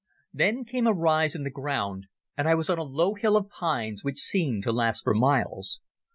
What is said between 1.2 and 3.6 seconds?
in the ground and I was on a low hill of